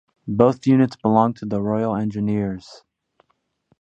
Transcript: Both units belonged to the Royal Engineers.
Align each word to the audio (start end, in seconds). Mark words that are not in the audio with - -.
Both 0.27 0.65
units 0.65 0.95
belonged 0.95 1.35
to 1.35 1.45
the 1.45 1.61
Royal 1.61 1.95
Engineers. 1.95 2.81